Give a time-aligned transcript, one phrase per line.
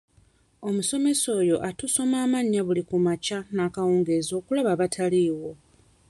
[0.67, 5.51] Omusomesa oyo atusoma amannya buli ku makya n'ekawungeezi okulaba abataliiwo.